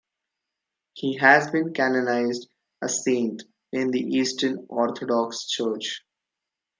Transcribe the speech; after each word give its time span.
He 0.93 1.17
has 1.17 1.51
been 1.51 1.73
canonized 1.73 2.49
a 2.81 2.89
saint 2.89 3.43
in 3.71 3.91
the 3.91 3.99
Eastern 4.01 4.65
Orthodox 4.67 5.45
Church. 5.47 6.01